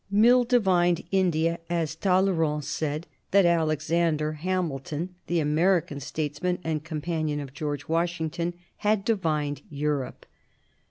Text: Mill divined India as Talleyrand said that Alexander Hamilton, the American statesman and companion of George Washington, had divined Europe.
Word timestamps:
Mill 0.09 0.45
divined 0.45 1.03
India 1.11 1.59
as 1.69 1.95
Talleyrand 1.95 2.65
said 2.65 3.05
that 3.29 3.45
Alexander 3.45 4.31
Hamilton, 4.33 5.13
the 5.27 5.39
American 5.39 5.99
statesman 5.99 6.57
and 6.63 6.83
companion 6.83 7.39
of 7.39 7.53
George 7.53 7.87
Washington, 7.87 8.55
had 8.77 9.05
divined 9.05 9.61
Europe. 9.69 10.25